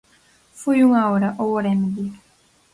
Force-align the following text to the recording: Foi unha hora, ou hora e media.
Foi 0.61 0.77
unha 0.87 1.01
hora, 1.09 1.29
ou 1.41 1.47
hora 1.55 1.69
e 1.75 1.77
media. 1.83 2.11